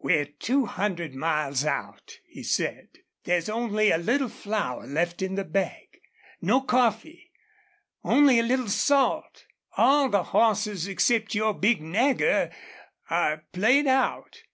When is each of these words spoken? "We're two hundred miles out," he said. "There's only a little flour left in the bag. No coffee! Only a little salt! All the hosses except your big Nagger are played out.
"We're 0.00 0.24
two 0.24 0.64
hundred 0.64 1.14
miles 1.14 1.62
out," 1.66 2.18
he 2.26 2.42
said. 2.42 2.88
"There's 3.24 3.50
only 3.50 3.90
a 3.90 3.98
little 3.98 4.30
flour 4.30 4.86
left 4.86 5.20
in 5.20 5.34
the 5.34 5.44
bag. 5.44 6.00
No 6.40 6.62
coffee! 6.62 7.32
Only 8.02 8.38
a 8.38 8.42
little 8.44 8.70
salt! 8.70 9.44
All 9.76 10.08
the 10.08 10.22
hosses 10.22 10.88
except 10.88 11.34
your 11.34 11.52
big 11.52 11.82
Nagger 11.82 12.50
are 13.10 13.44
played 13.52 13.86
out. 13.86 14.44